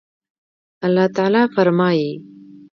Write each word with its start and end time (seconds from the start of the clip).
الله 0.83 1.07
تعالى 1.07 1.47
فرمايي 1.57 2.21